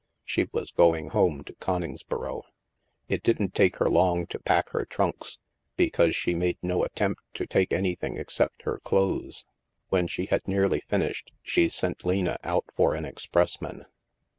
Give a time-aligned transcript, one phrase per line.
[0.25, 2.41] She was going home to Coningsboro.
[3.07, 5.37] It didn't take her long to pack her trunks,
[5.75, 9.45] because she made no attempt to take anything except her clothes.
[9.89, 13.85] When she had nearly finished, she sent Lena out for an expressman.